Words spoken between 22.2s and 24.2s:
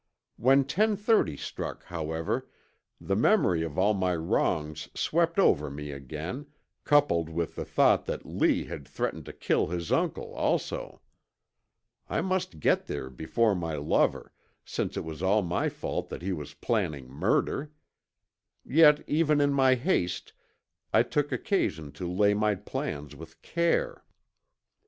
my plans with care.